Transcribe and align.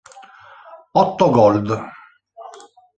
Otto 1.01 1.29
Gold 1.29 1.69